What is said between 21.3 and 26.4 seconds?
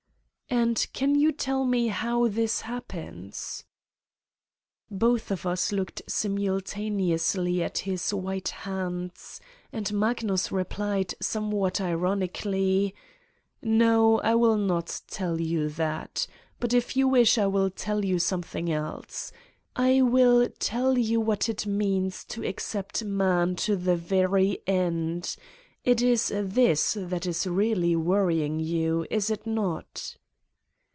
it means to accept man to the very end it is